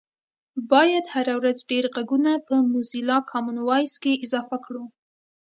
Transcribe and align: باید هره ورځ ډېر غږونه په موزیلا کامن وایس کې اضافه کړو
باید 0.71 1.05
هره 1.13 1.33
ورځ 1.39 1.57
ډېر 1.71 1.85
غږونه 1.95 2.31
په 2.47 2.55
موزیلا 2.71 3.17
کامن 3.31 3.57
وایس 3.67 3.93
کې 4.03 4.21
اضافه 4.25 4.57
کړو 4.65 4.83